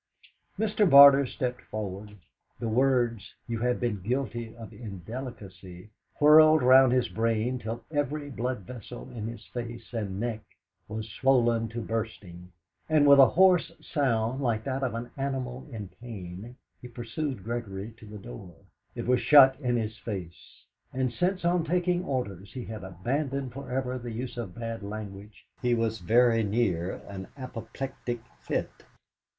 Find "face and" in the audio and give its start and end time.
9.45-10.19, 19.99-21.13